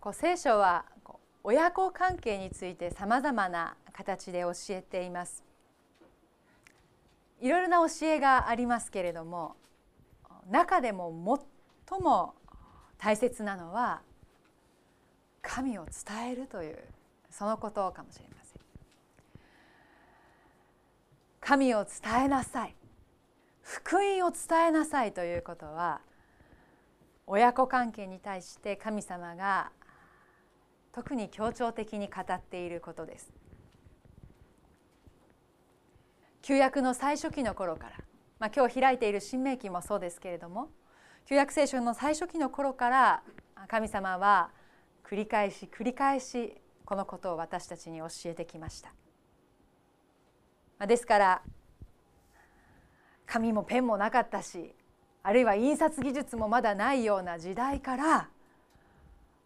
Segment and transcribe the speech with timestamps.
[0.00, 0.84] こう聖書は
[1.42, 5.44] 親子関係についてさまざまな形で教えています。
[7.40, 9.56] いろいろな教えがありますけれども
[10.50, 11.38] 中でも
[11.88, 12.34] 最も
[12.98, 14.00] 大切なのは
[15.42, 16.78] 神を伝えるという
[17.30, 18.60] そのことかもしれません。
[21.40, 22.74] 神を伝えなさい。
[23.62, 26.00] 福音を伝えなさいということは
[27.26, 29.72] 親子関係に対して神様が
[30.96, 33.30] 特に強調的に語っていることです。
[36.40, 37.96] 旧約の最初期の頃から、
[38.38, 40.70] まあ、今日開いている新明記もそうですけれども
[41.26, 43.22] 旧約聖書の最初期の頃から
[43.68, 44.48] 神様は
[45.04, 46.54] 繰り返し繰り返し
[46.86, 48.82] このことを私たちに教えてきまし
[50.78, 50.86] た。
[50.86, 51.42] ですから
[53.26, 54.74] 紙もペンもなかったし
[55.22, 58.28] あるいは印刷技術もまだないような時代から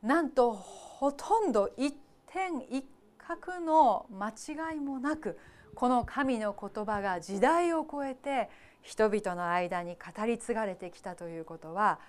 [0.01, 1.97] なんとほとんど一
[2.27, 2.85] 点一
[3.17, 4.29] 角の間
[4.73, 5.39] 違いもなく
[5.75, 8.51] この神の言葉が時代を超えて
[8.83, 12.01] 人々の間に語り継がれてきたということは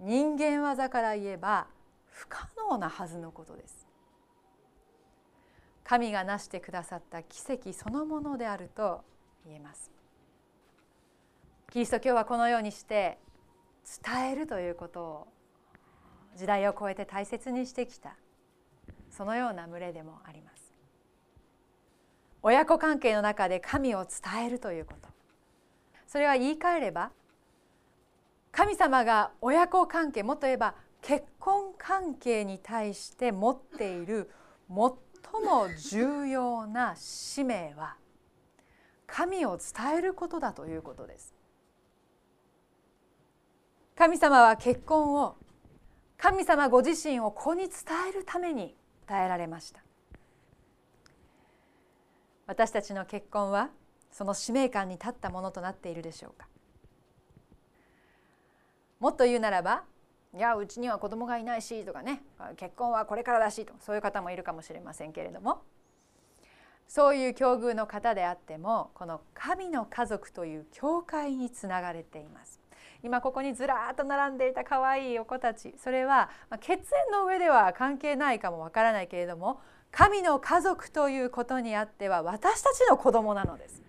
[0.00, 1.66] 人間技から言えば
[2.10, 3.86] 不可能なはずのことです。
[5.84, 9.02] 神が成してくださった奇跡そのものであると
[9.44, 9.90] 言えます。
[11.70, 13.18] キリスト教はこのようにして
[14.02, 15.28] 伝えるということを
[16.34, 18.16] 時代を超えて大切にしてきた
[19.18, 20.72] そのような群れでもあります。
[22.40, 25.08] 親子関係の中で神を伝えるということ
[26.06, 27.10] それは言い換えれば
[28.52, 34.30] 神様が親子関係もっと言えば結婚関係に対して持っている
[34.68, 34.94] 最も
[35.90, 37.96] 重要な使命は
[39.08, 41.34] 神を伝えることだということです。
[43.96, 45.34] 神様は結婚を
[46.16, 47.72] 神様ご自身を子に伝
[48.10, 48.77] えるために
[49.08, 49.80] 与えられました。
[52.46, 53.70] 私たちの結婚は
[54.10, 56.48] その使命感に立ったものとなっているでしょうか。
[59.00, 59.84] もっと言うならば
[60.34, 62.22] いやうちには子供がいないしとかね
[62.56, 65.62] 結婚はこれからだしとそういう方もいるかもしれませんけれども
[66.88, 72.60] そういう境遇の方であってもこの神の家族という教会につながれています。
[73.02, 75.74] 今ここにずらっと並んでいた可愛いお子たち。
[75.78, 79.60] それは血縁の上では関係ないかもわからないけれども
[79.90, 83.82] 神の家族ということにあっては私たちの子供なのです。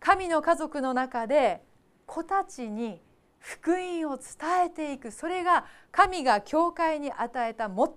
[0.00, 1.64] 神の家族の中で
[2.06, 3.02] 子たちに
[3.38, 5.10] 福音を伝えていく。
[5.10, 7.92] それが神が教会に与えた最も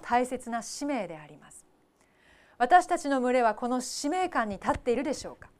[0.00, 1.64] 大切な使命であります。
[2.58, 5.51] 私たちの群れはこの使命感に立っているでしょうか。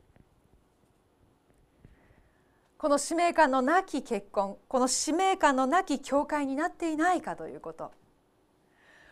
[2.82, 7.92] この使命感のなき結婚この使命感のなき教会になっていないかということ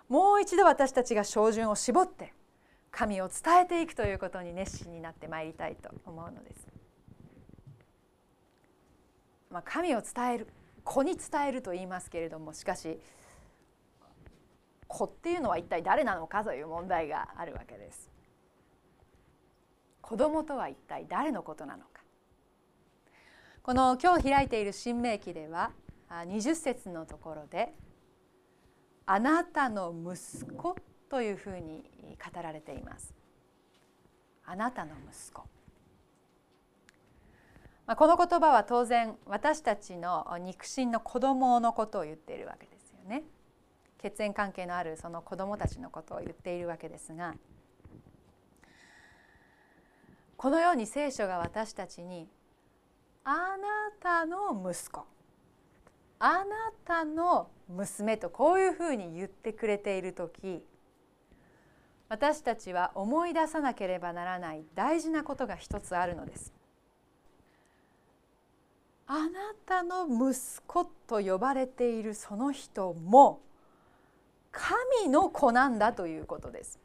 [0.09, 2.35] もう一度私たちが照準を絞って
[2.91, 6.67] 神を伝えていくということに熱心になってまいりたいと思うのです。
[9.53, 10.49] まあ、神を伝える
[10.83, 12.99] 子に伝えると言いますけれどもしかし
[14.89, 18.11] 子っていうのは一体誰なのかという問題があるわけです。
[20.03, 21.85] 子供とは一体誰のことなの
[23.63, 25.73] この今日開いている新明記では
[26.09, 27.75] 20節のところで
[29.05, 30.77] 「あなたの息子」
[31.11, 31.85] というふうに
[32.33, 33.15] 語られています。
[34.45, 35.45] あなたの息子
[37.97, 43.25] この言葉は当然私たちの肉親の子供のことを言っているわけですよね。
[43.99, 47.35] 血縁関係のあるその子供たちのことを言っているわけですが
[50.39, 52.27] このように聖書が私たちに
[53.25, 55.05] あなたの息子
[56.19, 56.45] あな
[56.85, 60.63] たの娘とこういうふうに言ってくれている時
[62.09, 66.53] 私たちは思い出さなければならない大事なことが一つあるのです。
[69.07, 73.41] あなたの息子と呼ばれているその人も
[74.51, 76.81] 神の子なんだということです。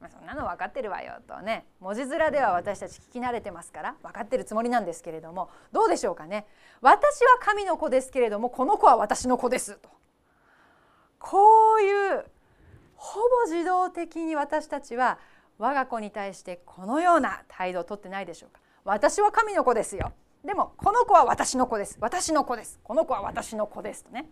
[0.00, 6.46] まあ、そんなの分かってるわよとね文字面では私たち聞き慣れてますから分かってるつもりなんですけれどもどうでしょうかね。
[6.80, 9.88] 私は神の子ですけれどもこの子は私の子ですと。
[11.18, 12.24] こういう
[12.94, 15.18] ほぼ自動的に私たちは
[15.58, 18.60] 我が子に対してこのような態度をとってないでしょうか。
[18.84, 20.12] 私は神の子ですよ。
[20.44, 21.98] でもこの子は私の子です。
[22.00, 22.78] 私の子です。
[22.84, 24.28] この子は私の子ですとね。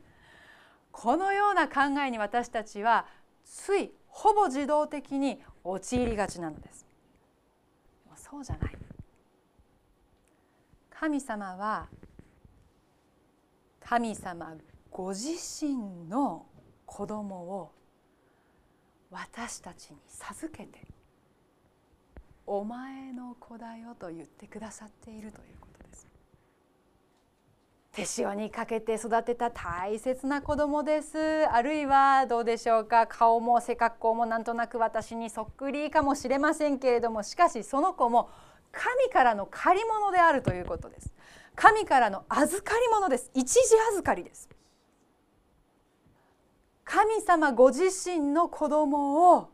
[0.92, 3.06] このような考えに私たちは
[3.44, 6.86] ついほぼ自動的に陥りがちなのです
[8.16, 8.72] そうじゃない
[10.88, 11.86] 神様は
[13.78, 14.54] 神様
[14.90, 16.46] ご自身の
[16.86, 17.72] 子供を
[19.10, 20.80] 私たちに授けて
[22.48, 25.75] 「お前の子だよ」と言ってくださっているということ。
[27.96, 31.16] 手塩にかけて育てた大切な子供です。
[31.50, 33.06] あるいはどうでしょうか？
[33.06, 38.28] 顔も背格好もなんとなく私にそっくりかもしれませんけれどもしかしその子も
[38.70, 41.10] 神からの借り物であるということです。
[41.54, 43.30] 神からの預かり物です。
[43.32, 43.60] 一時
[43.92, 44.50] 預かりです。
[46.84, 49.48] 神様ご自身の子供を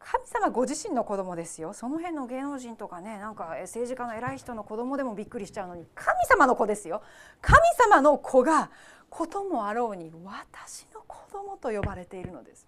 [0.00, 1.74] 神様ご自身の子供ですよ。
[1.74, 7.02] その辺の芸能人とかねなんか政治家の偉い人の子供でもびっくりしちゃうのに神様の子ですよ。
[7.40, 8.70] 神様の子が
[9.10, 12.66] こともあろうに私の子供と呼ばれているのです。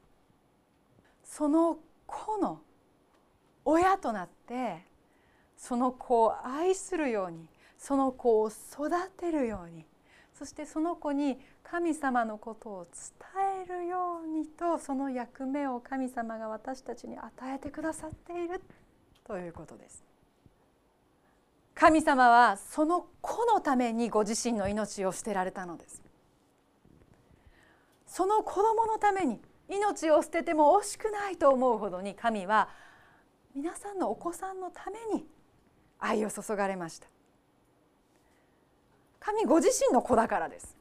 [1.25, 2.61] その子の
[3.65, 4.85] 親となって
[5.57, 7.49] その子を愛するように
[7.79, 9.87] その子を育てるように
[10.35, 18.61] そしてその子に神様のことを伝えるようにとその役目を神様が私たちに与えてくださっている
[19.25, 20.05] ということです。
[21.75, 26.03] 神様はその子のためにご自身の命を捨てられたのです。
[28.07, 29.41] その子供のために
[29.71, 32.69] 命を捨てても惜しくないと思うほどに神は
[33.55, 35.27] 皆さんのお子さんのために
[35.99, 37.09] 愛を注がれました
[39.25, 40.77] 神ご自身の子だからです。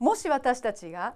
[0.00, 1.14] もし私たちが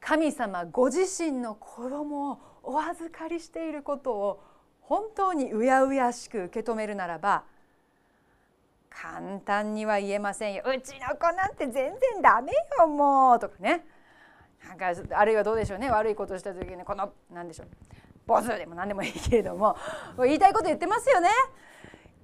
[0.00, 4.42] 神様ご自身の子供をお預かりしていることを
[4.80, 7.44] 本当にうやうやしく受け止めるならば
[8.90, 10.62] 簡単には言えませんよ。
[10.66, 13.84] うちの子なんて全然ダメよもうとかね。
[14.66, 15.90] なんかあるいはどうでしょうね。
[15.90, 17.66] 悪いことした時にこの何でしょう。
[18.26, 19.76] ボスでも何でもいいけれども
[20.18, 21.28] 言いたいこと言ってますよね。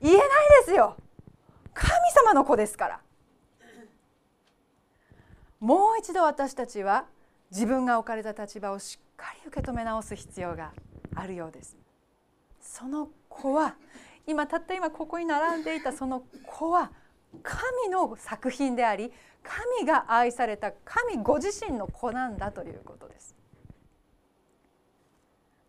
[0.01, 0.27] 言えない
[0.65, 0.97] ですよ。
[1.81, 3.01] 神様の子ですから。
[5.61, 7.07] もう一度私たちは
[7.51, 10.73] 自分が置かれた立場をしっかり受け止め直す必要が
[11.15, 11.77] あるようです。
[12.61, 13.77] その子は
[14.27, 16.93] 今たった今ここに並んでいたその子は
[17.43, 19.13] 神の作品であり
[19.43, 23.35] 神が愛された神ご自身の子なんだということです。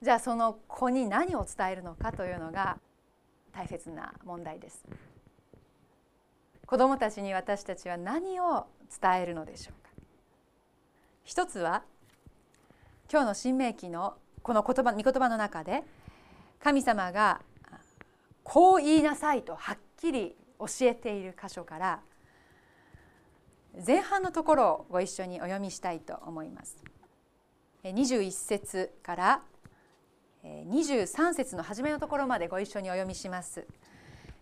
[0.01, 2.77] じゃあその子に何を伝えるのかというのが
[3.53, 4.83] 大切な問題です。
[6.71, 8.65] 子どもたちに私たちは何を
[9.01, 9.89] 伝えるのでしょうか
[11.25, 11.83] 一つは
[13.11, 15.83] 今日の新明記のこの言葉御言葉の中で
[16.63, 17.41] 神様が
[18.43, 21.99] こう言いなさいとはっきり教えている箇所から
[23.85, 26.81] 前半のところをご一緒にお読みしたいと思います。
[27.83, 29.41] 21節から
[30.45, 33.67] 23節の初めのところまでご一緒にお読みします。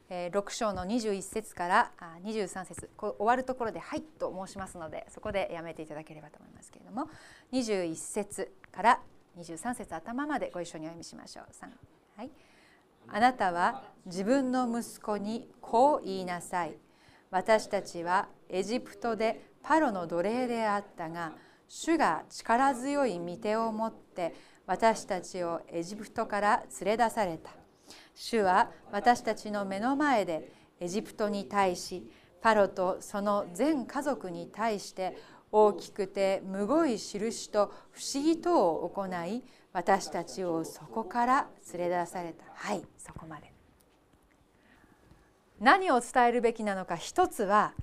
[0.09, 1.91] 6章の21節から
[2.23, 2.89] 23節。
[2.97, 7.09] 終わるところで「はい」と申しますのでそこでやめていただければと思いますけれども。
[7.51, 9.01] 21節から
[9.37, 11.45] 23節頭までご一緒にお読みしましょう。
[12.15, 12.31] はい、
[13.07, 16.75] あなたは自分の息子にこう言いなさい。
[17.29, 21.33] 私たちはエジプトでパロの奴隷であったが
[21.67, 24.33] 主が力強い御手を持って
[24.65, 27.58] 私たちをエジプトから連れ出された。
[28.15, 32.09] 主は私たちの目の前でエジプトに対し
[32.41, 35.17] パロとその全家族に対して
[35.51, 42.43] 大きくてむごい印と不思議とを行い私たちをそこから連れ出された。
[42.53, 43.51] はいそこまで。
[45.59, 47.73] 何を伝えるべきなのか一つは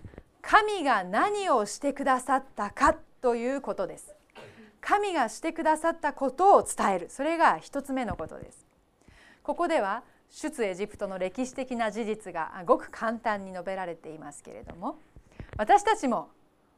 [0.40, 4.14] 神が何をしてくださったかということです。
[4.80, 7.06] 神がしてくださったことを伝える。
[7.10, 8.64] それが一つ目のことです。
[9.42, 14.98] ここでは出エジプトの歴史的な事実がごく簡単に述べられていますけれども
[15.56, 16.28] 私たちも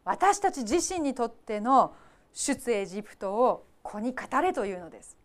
[0.05, 1.95] 私たち自身にとっての
[2.33, 5.17] 出エジプトを子に語れというのです。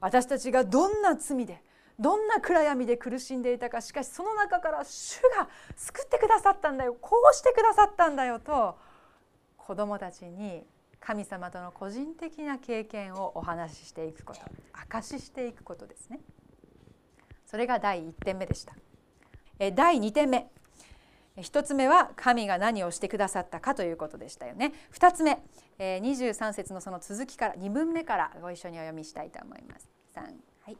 [0.00, 1.62] 私たちがどんな罪で
[1.98, 8.78] どんな暗闇で苦しんでいたかしかしその中から主が救ってくださったんだよこうしてくださったんだよと
[9.56, 10.64] 子どもたちに
[11.00, 14.40] 神様との個人的な経験をお話ししていくこと
[14.72, 16.20] 証ししていくことですね。
[17.50, 18.74] それが第1点目でした。
[19.74, 20.50] 第2点目。
[21.38, 24.74] 1つ目は神が何をしてくださったかということでしたよね。
[24.92, 25.38] 2つ目。
[25.78, 29.88] 23節のその続きから2分目からご一緒にお読みしたいと思います。
[30.14, 30.76] 3はい。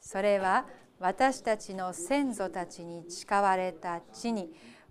[0.00, 0.64] それは
[0.98, 4.50] 私たちの先祖たちに誓われた地に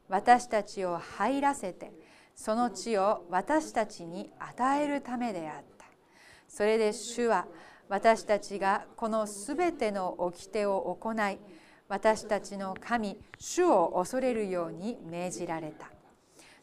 [0.10, 1.92] 私たちを入らせて
[2.36, 5.86] その地を私たちに与えるためであった。
[6.48, 7.48] それで主は
[7.90, 11.38] 私たちがこのすべての掟を行い
[11.88, 15.90] 私たちの神主を恐れるように命じられた。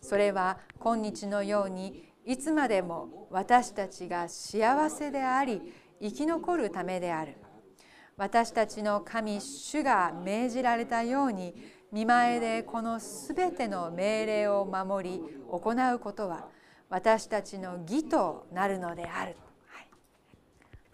[0.01, 5.63] それは今日のようにいつまでも私たちが幸せであり
[6.01, 7.37] 生き残るためである。
[8.17, 11.55] 私たちの神主が命じられたように
[11.91, 16.49] 見前でこのすべての命令を守り行うことは
[16.91, 19.37] 私たちの義となるのである、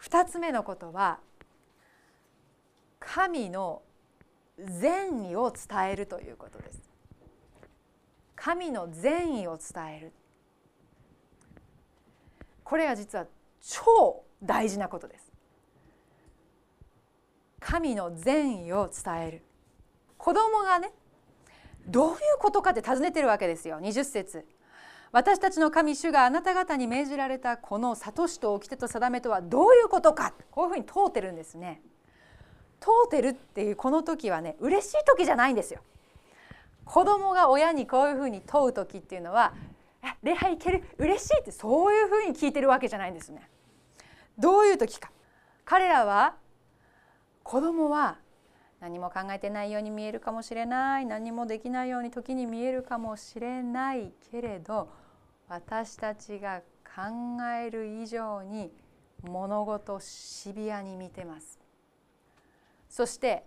[0.02, 1.18] 2つ目のことは
[2.98, 3.82] 神の
[4.58, 6.90] 善意を伝えるということです。
[8.36, 10.12] 神の善意を伝える。
[12.64, 13.26] これが実は
[13.60, 15.30] 超大事なことです。
[17.58, 19.42] 神の善意を伝える。
[20.16, 20.92] 子供がね
[21.86, 23.78] どういうことかって尋ねてるわけですよ。
[23.80, 24.46] 20節。
[25.12, 30.34] 私たちの神主があなた方に命じられたこの諭しと掟と定めとはどういうことか。
[30.50, 31.82] こういうふうに問うてるんですね。
[32.78, 35.80] 問うてるっていうこの時はね嬉しい時じゃないんですよ。
[36.84, 39.52] 子供が親にこういうふうに問う時っていうのは
[40.22, 43.48] 「礼拝いける嬉しい」ってそういうふうに聞いてるわけじゃないんですね。
[44.38, 45.10] どういう時か。
[45.64, 46.36] 彼らは
[47.42, 48.16] 子供は
[48.80, 51.06] 何も考えてないように見えるかもしれない。
[51.06, 54.90] 何もできないように時に見えるかもしれないけれど
[55.48, 58.72] 私たちが考える以上に
[59.22, 61.60] 物事シビアに見てます。
[62.88, 63.44] そして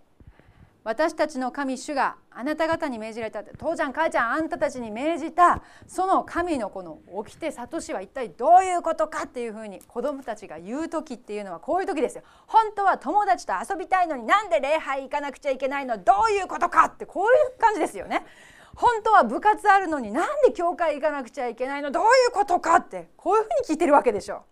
[0.84, 12.22] 私たちの神主があなた方に命じられた父ちゃん母ちゃんあんたたちに命じたその神のこの起きて悟しは一体どういうことかっていうふうに子供たちが言う時っていうのはこういう時ですよ。
[12.46, 15.96] 本当は友達と遊びたいのになんで礼拝行かなくちゃいけないの？
[15.96, 18.26] どういうことかってこういう感じですよね。
[18.74, 21.92] 本当は部活あるのになんで教会行かなくちゃいけないの？
[21.92, 24.42] どういうことかってこういうふうに聞いてるわけでしょ。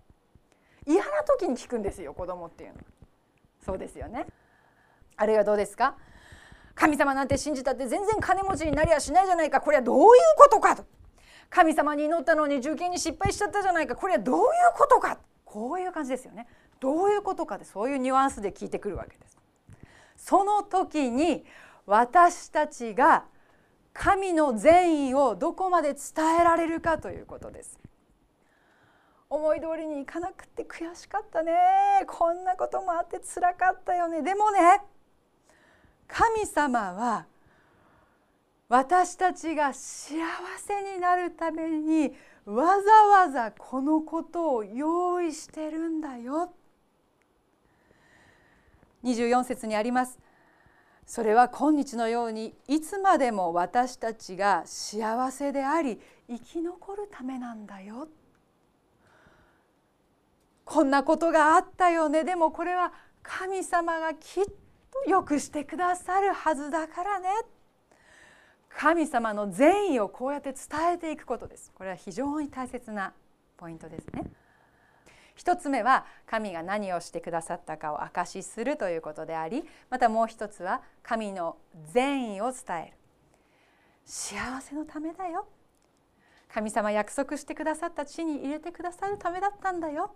[0.87, 2.77] 嫌な時に聞くんですよ子供っていうの。
[3.67, 4.27] そうですよね。
[5.19, 5.95] あるいはどうですか？
[6.83, 9.61] 神様なんて信じたって全然金持ちになりゃしないじゃないか。
[9.61, 10.75] これはどういうことか。
[10.75, 10.85] と
[11.49, 13.95] 神様に祈ったのに受験に失敗しちゃったじゃないか。
[13.95, 14.47] これはどういう
[14.77, 15.19] ことか。
[15.45, 16.49] こういう感じですよね。
[16.81, 19.39] どういうことかでそういうニュアンスで聞いてくるわけです。
[20.17, 21.45] その時に
[21.87, 23.27] 私たちが
[23.93, 27.79] 神の善意をどこまで伝えられるかということです。
[29.31, 31.53] 思い通りにいかなくて悔しかったね。
[32.09, 34.23] こんなこともあってつらかったよね。
[34.23, 34.81] でもね
[36.13, 37.25] 神様は
[38.69, 40.19] 私たちが幸
[40.59, 42.13] せになるために
[42.45, 46.53] わざわざこのことを用意してるんだよ。
[49.05, 50.19] 24節にあります。
[51.07, 58.09] それは今日のようにいつまでも私たちが幸せであり生き残るためなんだよ。
[60.65, 62.93] こんなことがあったよねでもこれは
[63.23, 64.45] 神様がきっ
[65.07, 67.29] よくしてくださるはずだからね。
[68.69, 71.71] 神様の善意をこうやって伝えていくことです。
[71.75, 73.13] これは非常に大切な
[73.57, 74.25] ポイントですね。
[75.35, 81.57] 一つ目は神が何をしてくださったかを証しするということでありまたもう一つは神の
[81.93, 82.97] 善意を伝える。
[84.05, 85.47] 幸せのためだよ。
[86.53, 90.15] 神様約束してくださった地に入れてくださるためだったんだよ。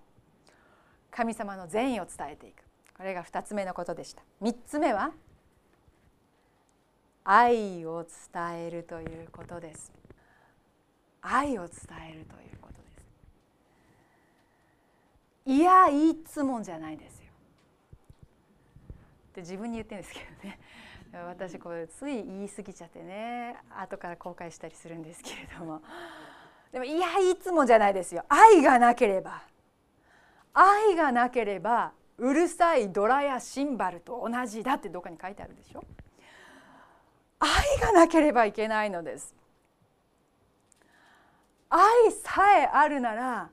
[1.10, 2.65] 神様の善意を伝えていく。
[2.96, 4.22] これが2つ目のことでした。
[4.40, 5.12] 3つ目は
[7.24, 9.92] 愛を伝えるということです。
[11.20, 11.76] 愛を伝
[12.10, 12.78] えるということで
[15.44, 15.58] す。
[15.58, 17.26] いやいつもんじゃないですよ。
[19.30, 20.58] って自分に言ってるんですけどね。
[21.28, 23.56] 私これつい言い過ぎちゃってね。
[23.76, 25.82] 後から後悔したりするんですけれども。
[26.72, 28.24] でもいやいつもじゃないですよ。
[28.28, 29.42] 愛がなければ。
[30.54, 35.84] 愛がなければうるさいドラやシンバルと同じだってどっかに書いてあるでしょ？
[37.38, 39.34] 愛がなければいけないのです。
[41.68, 41.80] 愛
[42.22, 43.50] さえあるなら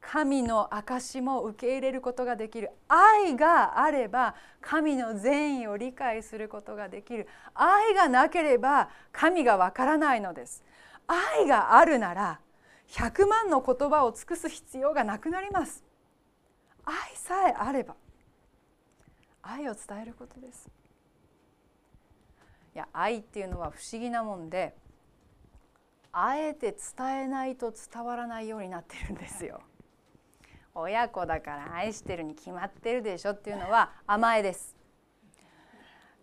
[0.00, 2.70] 神の証も受け入れることができる。
[2.88, 7.28] 愛があれば神の善意を理解することができる。
[7.54, 10.64] 愛がなければ神がわからないのです。
[11.06, 12.40] 愛があるなら
[12.88, 15.84] 100万の言葉を尽くす必要がなくなります。
[16.84, 17.94] 愛さえあれば
[19.42, 20.68] 愛を伝えることです。
[22.74, 24.74] いや愛っていうのは不思議なもんで
[26.12, 29.60] あえて伝えないと伝わらないようになってるんですよ。
[30.74, 34.74] 親子だから愛してるに決まってるでしょっていうのは甘えです。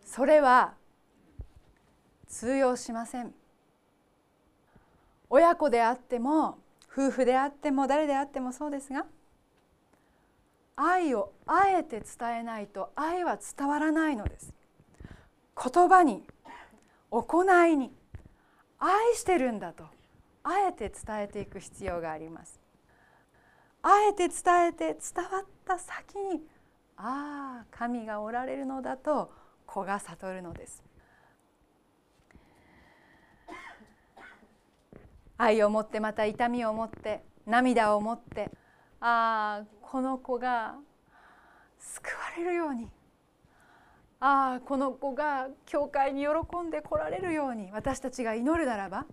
[0.03, 0.73] それは
[2.27, 3.33] 通用しません。
[5.29, 6.57] 親子であっても
[6.91, 9.05] 夫婦であっても誰であってもそうですが
[10.81, 14.53] 愛をあえて伝えないと愛は伝わらないのです。
[15.62, 16.24] 言葉に
[17.12, 17.91] 行いに
[18.79, 19.83] 愛してるんだと
[20.41, 22.62] あえて伝えていく必要があります。
[23.81, 26.43] あえて伝えて伝わった先に
[26.95, 29.33] ああ神がおられるのだと
[29.65, 30.81] 子が悟るのです。
[35.38, 38.50] 愛を持ってまた痛みを持って涙を持って
[39.01, 40.75] ああこの子が
[41.79, 42.91] 救われるように。
[44.19, 47.72] ああこの子が教会に喜んで来られるように。
[47.72, 49.08] 私たちが祈るならば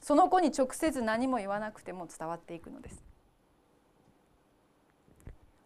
[0.00, 3.04] その子に直接何も言わなくても伝わっていくのです。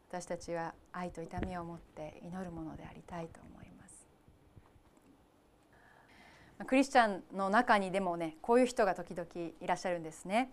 [0.09, 4.09] 私たちは愛と痛みを持って祈るものでありたいと思います。
[6.67, 9.29] クリスチャンの中にでもねこういう人が時々
[9.61, 10.51] いらっしゃるんですね。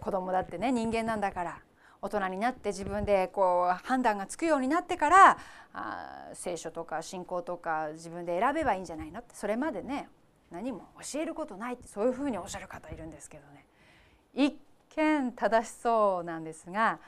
[0.00, 1.65] 子供だってね人間なんだから。
[2.02, 5.38] 大人になって自分でこう判断がつくようになってから
[5.72, 10.08] あ聖書とか信仰とか自分で選べばいいんじゃないのってそれまでね
[10.50, 13.64] 何も教えることないってそういうふうにおっしゃる方いるんですけどね
[14.34, 14.56] 一
[14.96, 16.98] 見正しそうなんですが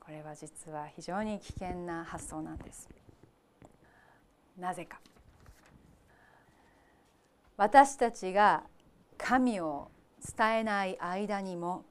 [0.00, 2.90] これは実は非常に危険な発想なんです。
[4.58, 5.00] なぜか
[7.56, 8.64] 私たちが
[9.16, 9.90] 神を
[10.36, 11.84] 伝えない間にも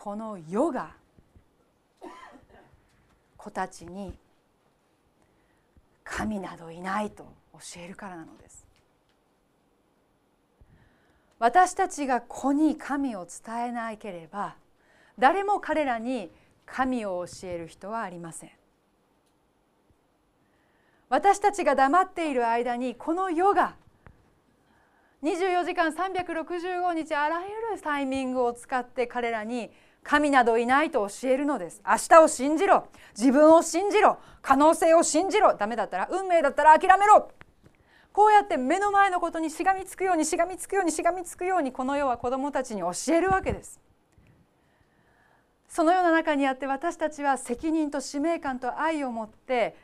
[0.00, 0.92] この世が
[3.36, 4.14] 子たちに
[6.04, 8.64] 神などいないと教えるからなのです。
[11.40, 14.54] 私たちが子に神を伝えなければ
[15.18, 16.30] 誰も彼らに
[16.64, 18.50] 神を教える人はありません。
[21.08, 23.74] 私たちが黙っている間にこの世が
[25.24, 31.82] 24時間365日あらゆるタイミングを使って彼らに神などいないと教えるのです。
[31.86, 32.88] 明日を信じろ。
[33.16, 34.18] 自分を信じろ。
[34.40, 35.54] 可能性を信じろ。
[35.54, 37.30] ダメだったら運命だったら諦めろ。
[38.12, 43.80] こうやって目の前のことにしがみつくようにしがみつくようにしがみつくようにこの世は子どもたちに教えるわけです。
[45.68, 49.76] そのような中にあって私たちは責任と使命感と愛を持って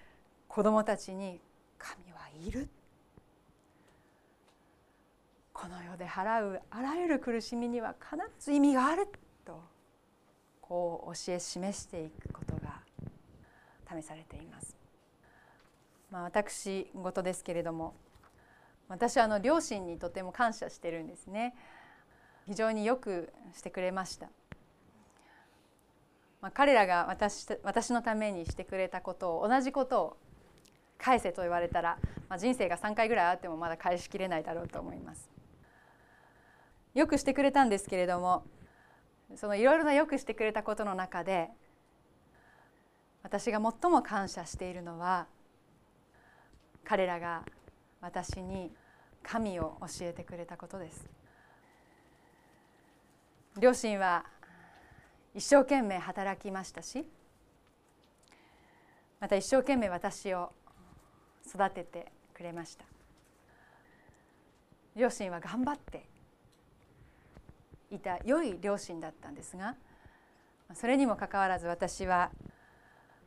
[0.49, 1.39] 子どもたちに
[1.79, 2.69] 神はいる。
[5.53, 9.07] この世で払うあらゆる苦しみには必ず意味がある
[9.45, 9.74] と。
[10.67, 12.81] こう教え示していくことが
[13.87, 14.75] 試されています。
[16.11, 17.95] まあ、私事ですけれども
[18.89, 21.55] 私はあの両親にとても感謝してるんですね。
[22.47, 24.29] 非常によくしてくれました。
[26.41, 30.17] まあ、彼らが私私のためにしてくれたことを同じことを
[30.97, 31.99] 返せと言われたら、
[32.31, 35.31] まあ、人生が3回ぐらいあってもまだ返しきれないだろうと思います。
[36.95, 38.45] よくしてくれたんですけれども
[39.37, 41.49] そのいろいろなよくしてくれたことの中で
[43.23, 45.27] 私が最も感謝しているのは
[46.85, 47.43] 彼らが
[48.01, 48.71] 私に
[49.23, 51.09] 神を教えてくれたことです。
[53.59, 54.27] 両親は
[55.35, 57.05] 一生懸命働きましたし
[59.21, 60.53] また一生懸命私を
[61.47, 62.85] 育ててくれました。
[64.97, 66.07] 両親は頑張って
[67.95, 69.77] いた良い両親だったんですが
[70.75, 72.31] それにもかかわらず私は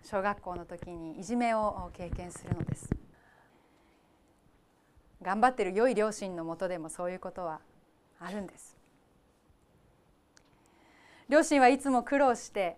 [0.04, 2.90] 小学校の時にいじめを経験するのです。
[5.22, 7.60] 頑張ってる良い両親のもとでもそういうことは
[8.20, 8.78] あるんです。
[11.28, 12.78] 両親はいつも苦労して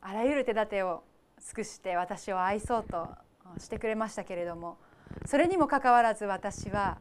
[0.00, 1.02] あらゆる手立てを
[1.44, 3.08] 尽くして私を愛そうと
[3.58, 4.78] してくれましたけれども
[5.26, 6.98] それにもかかわらず私は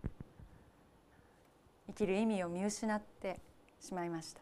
[1.88, 3.40] 生きる意味を見失って
[3.80, 4.42] しまいました。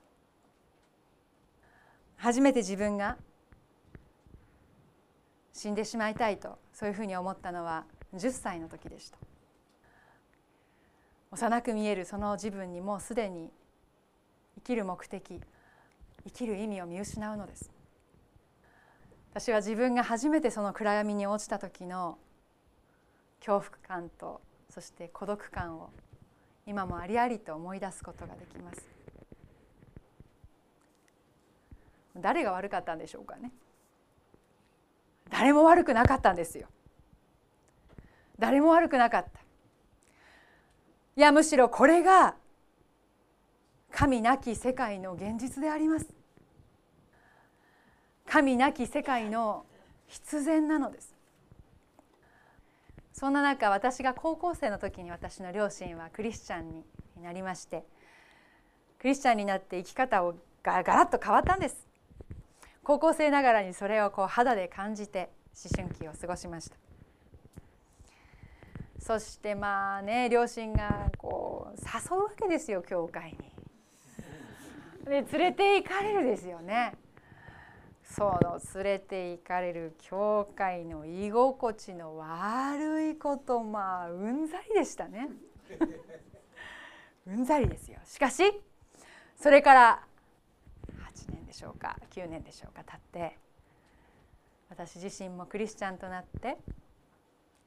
[2.17, 3.17] 初めて自分が
[5.53, 9.17] 死んでしまいたいとそういうふうに思ったのは10歳の時でした。
[11.31, 13.51] 幼く見えるその自分にもうすでに
[14.55, 15.41] 生きる目的
[16.25, 17.71] 生きる意味を見失うのです。
[19.33, 22.17] 私は自分が初めてその暗闇に落ちた時の
[23.39, 25.89] 恐怖感とそして孤独感を
[26.65, 28.96] 今もありありと思い出すことができます。
[32.19, 33.51] 誰が悪かったんでしょうかね。
[35.29, 36.67] 誰も悪くなかったんですよ。
[38.39, 39.39] 誰も悪くなかった。
[41.15, 42.35] いやむしろこれが
[43.91, 46.07] 神なき世界の現実であります。
[48.25, 49.65] 神なき世界の
[50.07, 51.15] 必然なのです。
[53.13, 56.83] そんな中私が高校生の時に私の両親はクリスチャンに
[57.23, 57.83] なりまして
[58.99, 61.86] クリスチャンになって生き方をガラッと変わったんです。
[62.87, 65.29] 高校生ながらにそれをこう肌で感じて
[65.61, 66.77] 思春期を過ごしました
[68.97, 73.37] そしてまあね両親がこう誘うわけですよ教会に。
[75.03, 76.93] で連れて行かれるですよね。
[78.03, 85.29] その連れて行かれる教会の居心地の悪いことまあうんざりでしたね。
[87.27, 87.99] うんざりですよ。
[88.05, 88.43] しかし
[89.37, 90.06] それから
[91.17, 93.37] 8年でしょうか9年でしょうか経って
[94.69, 96.57] 私自身もクリスチャンとなって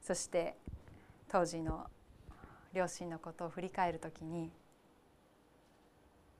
[0.01, 0.55] そして
[1.29, 1.87] 当時の
[2.73, 4.51] 両親のことを振り返る時に、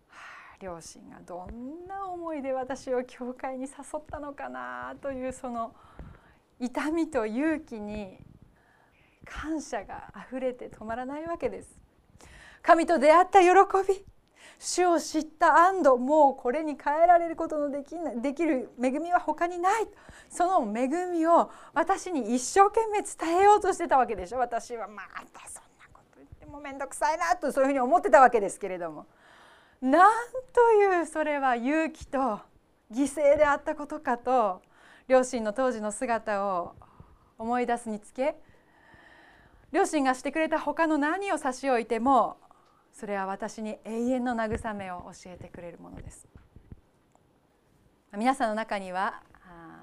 [0.08, 0.17] は
[0.54, 5.74] あ、両親がどんな思いで私を教会に誘ったのかなというその
[6.60, 8.17] 痛みと勇気に
[9.26, 11.69] 感謝があふれて止まらないわけです。
[12.62, 13.47] 神と出会った喜
[13.88, 14.06] び
[14.60, 19.88] 主を知った安堵もうこれに変えられることのできないできる恵みは他にない。
[20.30, 24.40] その恵みを私に一生懸命伝えようとしてたわけでしょ。
[24.40, 29.06] 私はまたそんなこと言っても面倒くさいなとそういうふうに思ってたわけですけれども。
[29.82, 30.12] なん
[30.54, 32.40] というそれは勇気と
[32.92, 34.62] 犠牲であったことかと
[35.08, 36.76] 両親の当時の姿を
[37.40, 38.36] 思い出すにつけ
[39.72, 42.38] 両親がしてくれた他の何を差し置いても
[42.93, 46.27] それは私に永遠の慰めを教えてくれるものです
[48.17, 49.21] 皆さんの中には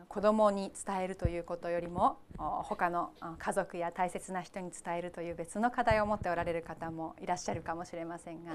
[0.09, 8.53] 子供に伝えるということよりも他の家族や大切な人に伝えるという別の課題を持っておられる方もいらっしゃるかもしれませんが、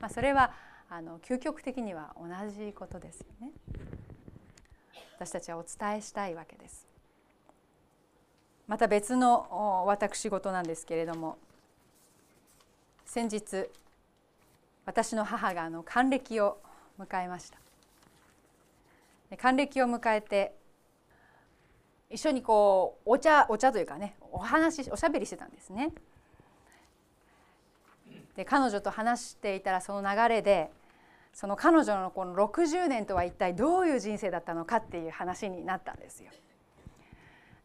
[0.00, 0.52] まあ、それは
[0.88, 3.50] あの究極的には同じことですよね。
[5.18, 6.86] 私たちはお伝えしたいわけです。
[8.66, 11.38] また別の私事なんですけれども
[13.04, 13.70] 先日
[14.86, 16.58] 私の母があの還暦を
[16.98, 17.58] 迎えました
[19.36, 20.54] 還暦を迎えて
[22.08, 25.92] 一緒にこうお茶お茶というかねお話おしゃべりしてたんですね
[28.36, 30.70] で彼女と話していたらその流れで
[31.32, 36.30] その彼女のこの60年とは一体どういう人生だったのかっていう話になったんですよ。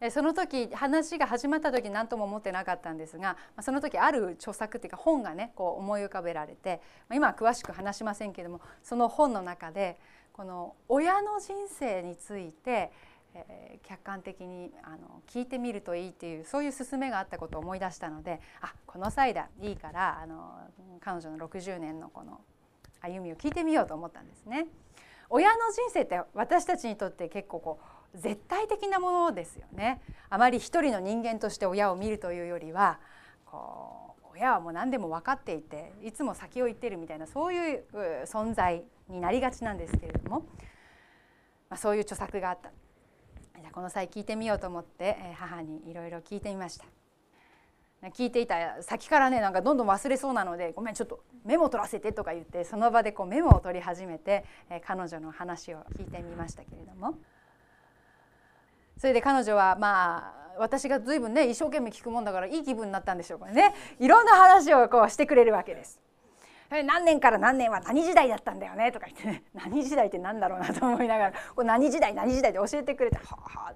[0.10, 6.82] その時話が始まった時何とも思ってなかったんですがその時ある著作っていうか本がねこう思い浮かべられて
[7.14, 9.98] 今は詳しく話しませんけれどもその本の中で
[10.34, 12.90] この親の人生について、
[13.84, 20.54] 客観的にあの聞いてみるといいっていうそういう勧めがあったことを思い出したのであこの際だいいからあの
[21.00, 22.42] 彼女の60年のこの
[23.02, 24.68] 歩みを聞いてみようと思ったんですね。
[25.30, 30.02] 親の人生って私たちにとって結構こう絶対的なものですよね。
[30.30, 33.00] あまり一人の人間として親を見るというよりは
[33.46, 37.84] こう親はもう何でも分かっていていつも先を行ってるみたいなそういう
[38.26, 40.40] 存在になりがちなんですけれども、
[41.70, 42.72] まあ、そういう著作があった。
[43.62, 46.86] じゃこの際聞いてみようと思って母にいろいろ聞いてみました。
[48.10, 54.44] 聞いていた先からねなんかどんどん忘れそうなので「ごめんちょっとメモ取らせて」とか言ってその場でこうメモを取り始めて
[54.84, 57.16] 彼女の話を聞いてみましたけれども。
[59.02, 63.74] それで彼女はまあ私が随分ね一生懸命聞くもんだからいい気分になったんでしょうかね。
[64.00, 66.00] いろんな話をこうしてくれるわけです。
[66.70, 69.44] 何年から何年は何時代だったんだよねとか言ってね。
[69.56, 73.74] 何時代って何だろうなと思いながらこれ何時代何時代で教えてくれてはは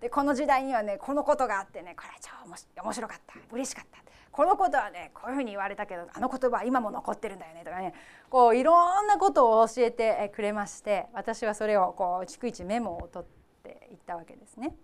[0.00, 3.34] でこの時代にはねこのことがあってねこれは超面白かった。
[3.52, 3.98] 嬉しかった。
[4.32, 7.94] このことはねこういうふうに言われたけどあの言葉は今も残ってるんだよねとかね。
[8.28, 13.28] こういろんなことを教えてくれまして私はそれをこう逐一メモを取っ
[13.68, 14.74] っていったわけですね。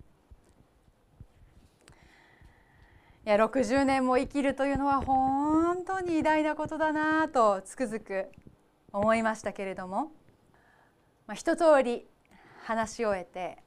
[3.26, 8.30] いや60年も生きるというのは本当に偉大なことだなとつくづく
[8.92, 10.10] 思いましたけれども、
[11.26, 12.06] まあ、一通り
[12.64, 13.58] 話し終えて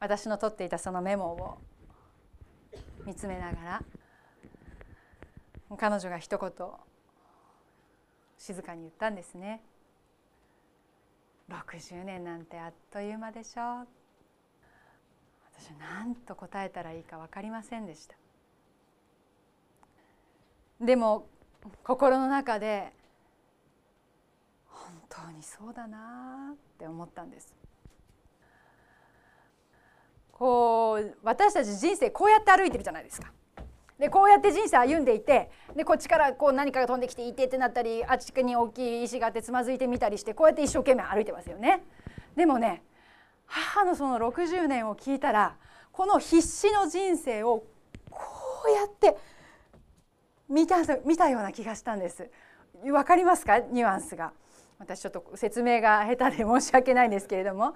[0.00, 1.58] 私の取っていたそのメモを
[3.06, 3.82] 見つめながら
[5.78, 6.50] 彼女が一言
[8.38, 9.62] 静かに言ったんですね。
[11.48, 13.99] 60年なんてあっという間でしょう
[15.60, 18.14] 私は何と答えたらいいか分かりませんでした。
[20.80, 21.26] でも
[21.84, 22.94] 心の中で
[24.66, 27.54] 本当にそうだなって思ったんです。
[30.32, 33.30] こう私たち人生こうやって歩いてるじゃないですか。
[33.98, 41.84] でこうやって人生歩んでいてでこっちからこう何かが飛んできていてってなったりあっちに大きい石があってつまずいてみたりしてこうやって一生懸命歩いてますよね。
[42.34, 42.82] でもね
[43.52, 45.56] 母のその60年を聞いたら
[45.92, 47.64] この必死の人生を
[48.08, 48.22] こ
[48.68, 49.16] うやって
[50.48, 52.30] 見た見たような気がしたんです。
[52.92, 53.58] わかりますか？
[53.58, 54.32] ニュアンスが。
[54.78, 57.74] 私ちょっと説明が下手で申し訳ないんですけれども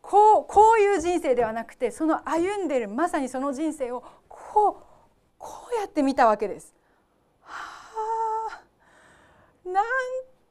[0.00, 4.84] こうこういう人生ではなくてその歩んでるまさにその人生をこう
[5.36, 6.76] こうやって見たわけです。
[7.40, 7.54] は
[9.64, 9.84] あなん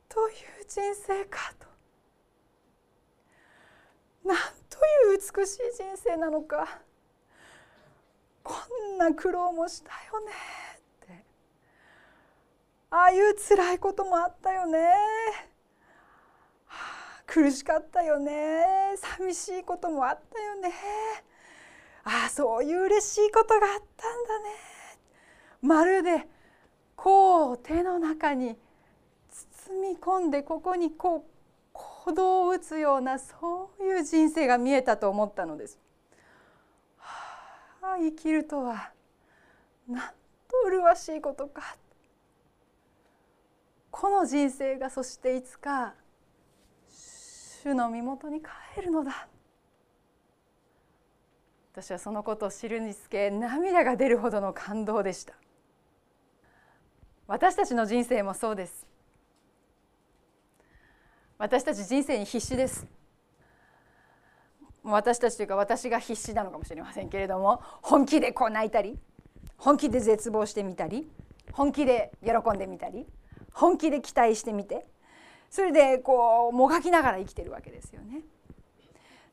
[0.10, 1.65] という人生かと
[4.26, 4.38] なん
[4.70, 4.78] と
[5.12, 6.80] いう美しい人生なのか。
[8.44, 8.54] こ
[8.96, 10.32] んな苦労もしたよね
[11.04, 11.26] って。
[12.90, 14.80] ああいう辛いこともあったよね、
[16.66, 16.78] は
[17.20, 18.96] あ、苦しかったよね。
[18.98, 20.72] 寂しいこともあったよね。
[22.04, 24.50] ああそういう嬉しいことがあったんだね。
[25.62, 26.28] まるで
[26.96, 28.58] こう手の中に
[29.66, 31.35] 包み込んでここにこう
[32.06, 35.80] 鼓動を打つようなそういう人生が見えたと思ったのです。
[37.00, 38.92] はあ、生きるとは
[39.88, 40.10] なん
[40.48, 41.76] と麗しいことか。
[43.90, 45.96] この人生がそしていつか
[46.88, 49.28] 主の身元に帰るのだ。
[51.74, 55.34] 私はそのことを知るにつけ涙が出るほどの感動でした。
[57.26, 58.86] 私たちの人生もそうです。
[61.38, 62.88] 私たち人生に必死です
[64.84, 68.98] 私たちというか私が必死なのかもしれませんけれども本気でこう泣いたり
[69.58, 71.08] 本気で絶望してみたり
[71.52, 73.06] 本気で喜んでみたり
[73.52, 74.86] 本気で期待してみて
[75.50, 78.22] それでこうもがきながら生きてるわけですよね。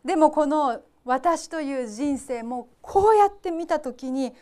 [0.05, 4.33] でもこの私という人生もこうやって見た時に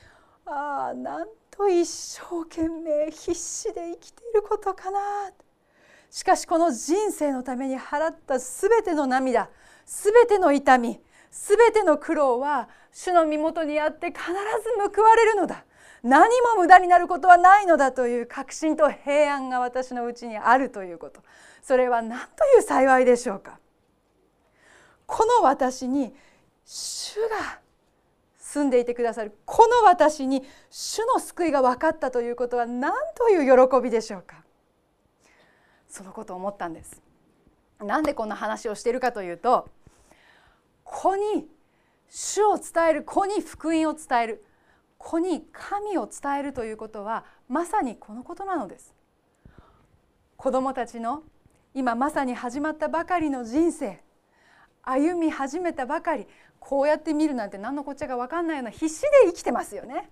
[0.45, 5.31] ああなんと一生懸命必死で生きていることかな
[6.11, 9.49] しかしこの人生のために払った全ての涙
[9.87, 14.33] 全ての痛み全ての苦労は主の身元にあって必ず
[14.95, 15.65] 報われるのだ。
[16.03, 21.23] 何も無駄になることはないのだという確信と平安が私のうちにあるということ。
[21.63, 23.59] それは何という幸いでしょうか。
[25.07, 26.15] この私に
[26.65, 27.61] 主が
[28.39, 29.37] 住んでいてくださる。
[29.45, 34.43] この私に主の救いが分かったということは何という喜びでしょうか。
[35.91, 37.03] そのことを思ったんです
[37.79, 39.69] なんでこんな話をしているかというと
[40.85, 41.47] 子に
[42.09, 44.45] 主を伝える子に福音を伝える
[44.99, 48.95] 子に神を伝えるということはまさにこのことなのです
[50.37, 51.23] 子どもたちの
[51.75, 54.03] 今まさに始まったばかりの人生
[54.83, 56.27] 歩み始めたばかり
[56.59, 60.11] こうやって見るなんて何のこっちゃか分かんないような必死で生きてますよね。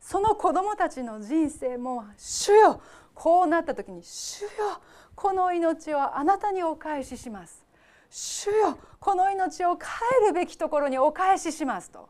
[0.00, 2.80] その子どもたちの人生も「主よ
[3.14, 4.48] こうなった時に「主よ
[5.14, 7.64] この命をあなたにお返しします」
[8.10, 9.86] 「主よこの命を帰
[10.26, 12.08] るべきところにお返しします」と。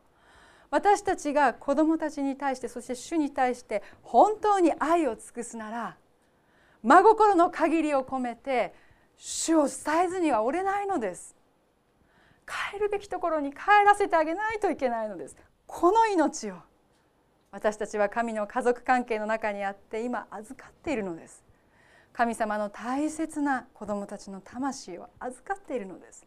[0.69, 5.97] 私たちが子どもたちに対してそして主に対して本当に愛を尽くすなら
[6.81, 8.73] 真心の限りを込めて
[9.15, 11.35] 主を伝えずにはおれないのです。
[12.47, 15.37] 帰るべきところに帰らせてあげないといけないのです。
[15.67, 16.55] この命を
[17.51, 21.43] 私たちは神の家族関係の中にあって今預かっているのです。
[22.13, 26.25] 神様の大切な子供たちの魂を預かっているのです。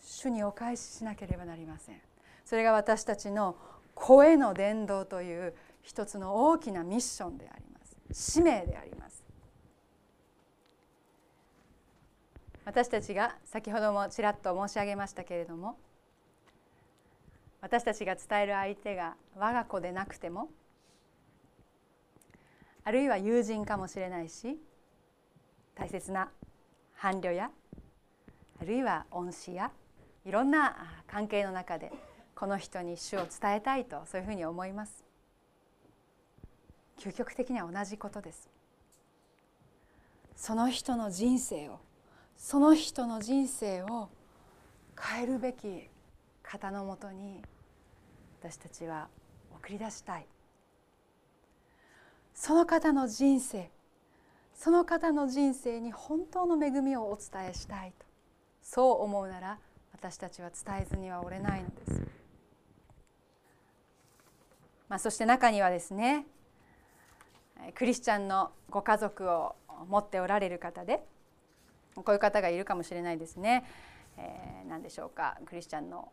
[0.00, 2.00] 主にお返ししなければなりません。
[2.44, 3.56] それが私たちの
[3.94, 7.96] 子への伝道という一つの大きなミッションであります。
[8.32, 9.24] 使命であります。
[12.64, 15.76] 私たちが先ほどもちらっと申し上げましたけれども
[17.60, 20.48] 私たちが伝える相手が我が子でなくても
[22.84, 24.58] あるいは友人かもしれないし
[25.74, 26.30] 大切な
[26.96, 27.50] 伴侶や
[28.60, 29.70] あるいは恩師や
[30.24, 31.92] いろんな関係の中で
[32.34, 35.04] この人に主を伝えたいとそういうふうに思います。
[36.98, 38.48] 究極的には同じことです。
[40.36, 41.80] その人の人生を
[42.36, 44.08] その人の人生を
[44.98, 45.88] 変えるべき
[46.42, 47.42] 方のもとに
[48.40, 49.08] 私たちは
[49.54, 50.26] 送り出したい。
[52.34, 53.70] その方の人生
[54.54, 58.06] その方の人生に本当の恵みをお伝えしたいと
[58.62, 59.58] そう思うなら
[59.92, 62.06] 私たちは伝えずにはおれないのです。
[64.88, 66.26] まあ、そして中にはですね
[67.74, 69.56] クリスチャンのご家族を
[69.88, 71.02] 持っておられる方で
[71.94, 73.64] こういう方がいるかもしれないですね。
[74.16, 76.12] えー、何でしょうかクリスチャンの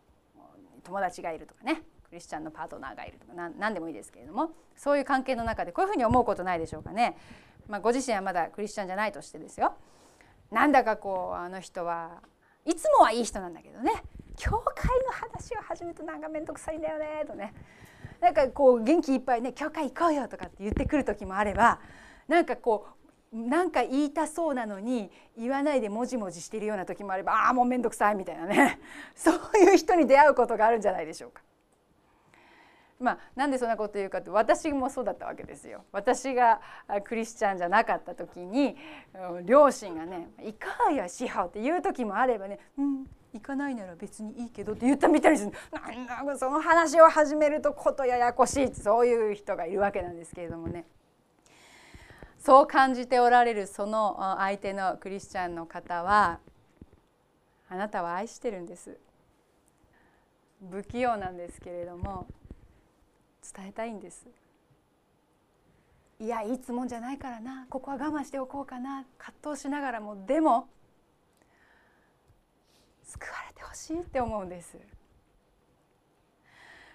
[0.83, 7.17] 友達がいるとかねクリスチャンのパートナーがいるとか何でもいいですけれどもそういう関係の中でこういうふうに思うことないでしょうかね。
[7.71, 9.73] まあ、ご自身はまだクリスチャンじゃないとしてですよ。
[10.51, 12.21] なんだかこうあの人は
[12.65, 13.93] いつもはいい人なんだけどね
[14.35, 17.53] 教会の話を始めるとなんか面倒くさいんだよねとね
[18.19, 21.79] なんかこう元気いっぱいね教会行こうよとかって言ってくる時もあれば
[22.27, 22.87] なんかこ
[23.33, 28.81] うなんか言いたそうなのに言わないでもじもじしてるような時もあればああもう面倒くさいみたいなね
[29.15, 31.41] そういう人に出会うことがあるんじゃないでしょうか。
[33.01, 35.83] まあ、なんでそんなこと言うかって私もそうだったわけですよ。
[35.91, 36.61] 私が
[37.03, 38.77] クリスチャンじゃなかった時に
[39.43, 50.85] 両親がね「行かうよシハオ」って言う時もあればね「うん行かないなら別にいいけど」って言ったみたいですなんだその話を始めるとことややこしいってそういう人がいるわけなんですけれどもね。
[52.37, 56.39] そう感じておられるその相手のクリスチャンの方は
[57.69, 58.97] あなたは愛してるんです
[60.71, 62.25] 不器用なんですけれども
[63.41, 64.25] 伝えたいんです。
[66.19, 67.65] いやいつもんじゃないからな。
[67.69, 69.05] ここは我慢しておこうかな。
[69.17, 70.67] 葛藤しながらもでも
[73.03, 74.77] 救われてほしいって思うんです。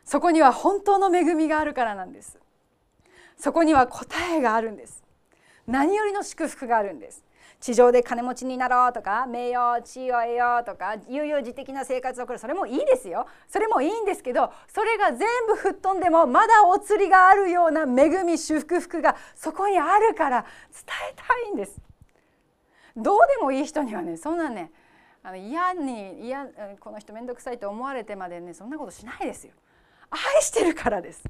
[0.04, 2.38] そこには本当の恵みがあるからなんです。
[3.36, 5.02] そこには答えがあるんです。
[5.66, 7.25] 何よりの祝福があるんです。
[7.66, 12.38] 地上で金持ちになろうとか名誉地位を得ようとか悠々自適な生活を送る。
[12.38, 13.26] それもいいですよ。
[13.48, 21.76] それもいいんですけどそれが全部吹っ飛んでもまだお釣りがあるような恵み祝福がそこにあるから伝えたいんです。
[22.96, 24.70] どうでもいい人にはねそんなね
[25.24, 26.46] あの嫌に嫌
[26.78, 29.52] この人面倒くさいと思われてまでねそんなことしないですよ。
[30.10, 31.24] 愛してるからです。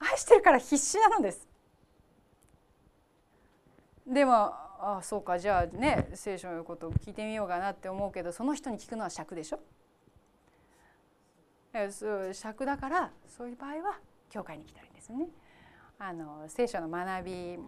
[0.00, 1.48] 愛してるから必死なのです。
[4.06, 5.38] でもああそうか。
[5.38, 9.60] じゃあね聖書のことを聞いてみようかなって思うけどその人に聞くのは尺でしょ？
[12.34, 15.26] 尺だからそういう場合は教会に来たらいいんですね。
[15.98, 17.58] あの聖書の学び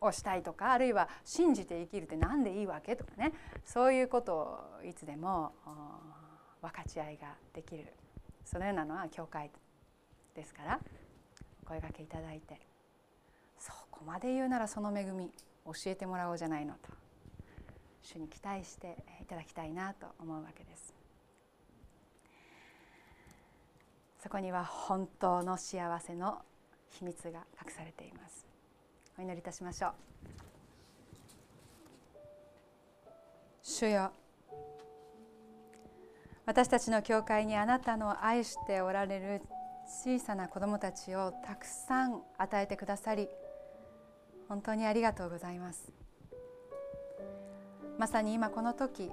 [0.00, 3.34] をしたいとかあるいは信じて生きるって何でいいわけとかね。
[3.66, 5.52] そういうことをいつでも
[6.62, 7.92] 分かち合いができる。
[8.46, 9.50] そのようなのは教会
[10.34, 10.80] ですから
[11.64, 12.58] お声がけいただいて。
[13.58, 15.30] そこまで言うならその恵み。
[15.66, 16.90] 教えてもらおうじゃないのと。
[18.02, 20.94] 主に期待していただきたいなと思うわけです。
[24.22, 26.42] そこには本当の幸せの
[26.90, 28.46] 秘密が隠されています。
[29.18, 29.94] お祈りいたしましょう。
[33.62, 34.12] 主よ
[36.46, 39.42] 私たちの教会にあなたの愛しておられる
[39.86, 43.28] 小さな子供たちをたくさん与えてくださり
[44.48, 45.92] 本当にありがとうございます。
[47.98, 49.10] まさに今この時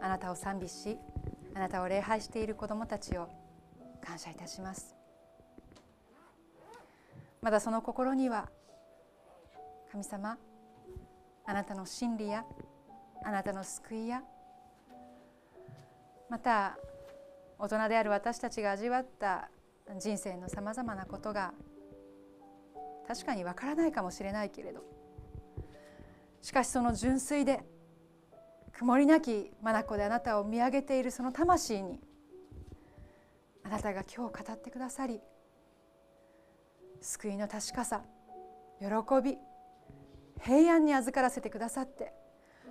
[0.00, 0.98] あなたを賛美し
[1.54, 3.28] あなたを礼拝している子どもたちを
[4.04, 4.94] 感謝いたします。
[7.40, 8.48] まだその心には
[9.90, 10.36] 神様
[11.46, 12.44] あなたの真理や
[13.24, 14.22] あなたの救いや
[16.28, 16.76] また
[17.58, 19.48] 大人である私たちが味わった
[19.98, 21.52] 人生のさまざまなことが
[23.08, 24.84] 確かにわからないかもしれないけれど。
[26.42, 27.60] しかしその純粋で
[28.72, 31.98] 曇りなき眼であなたを見上げているその魂に
[33.64, 35.20] あなたが今日語ってくださり
[37.00, 38.02] 救いの確かさ
[38.78, 38.86] 喜
[39.22, 39.36] び
[40.40, 42.12] 平安に預からせてくださって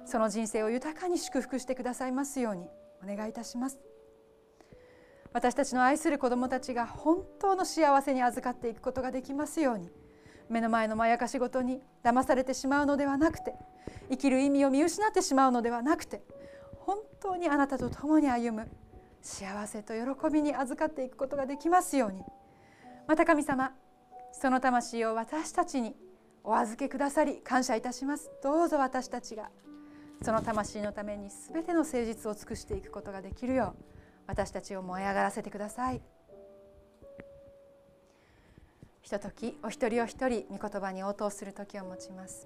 [0.05, 2.69] その人生を豊かに祝福してくださいますように
[3.03, 3.79] お願いいたします。
[5.33, 9.91] 私たちの愛する子どもたちが本当の幸せに預かっていくことができますように。
[10.49, 13.53] 目の前のまやかしごとに騙されてしまうのではなくて
[14.09, 16.21] 生きる意味を見失ってしまうのではなくて
[16.79, 18.69] 本当にあなたと共に歩む
[19.21, 22.21] 幸せと喜びに預かっていくことができますように
[23.07, 23.73] また神様
[24.31, 25.95] その魂を私たちに
[26.43, 29.49] お預けくださり感謝いたしますどうぞ私たちが
[30.21, 33.83] その魂のために全ての誠実を尽くしていくことができるよう
[34.27, 36.01] 私たちを燃え上がらせてください。
[39.07, 42.45] ひとときお一人お一人御言葉に応答する時を持ちます。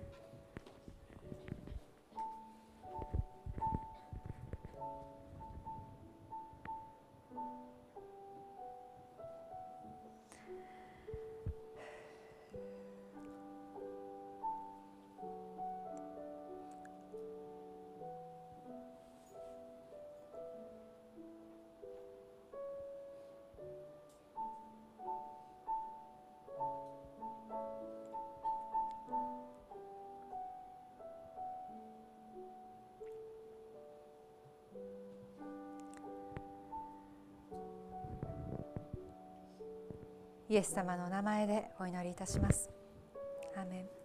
[40.52, 42.70] イエス様のお名前でお祈りいたします。
[43.56, 44.01] アメン